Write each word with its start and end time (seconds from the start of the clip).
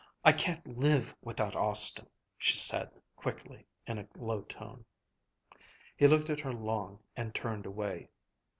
"I 0.25 0.31
can't 0.31 0.65
live 0.65 1.13
without 1.21 1.55
Austin," 1.55 2.07
she 2.35 2.53
said 2.53 2.89
quickly, 3.15 3.67
in 3.85 3.99
a 3.99 4.07
low 4.17 4.41
tone. 4.41 4.83
He 5.95 6.07
looked 6.07 6.31
at 6.31 6.39
her 6.39 6.53
long, 6.53 6.97
and 7.15 7.35
turned 7.35 7.67
away. 7.67 8.09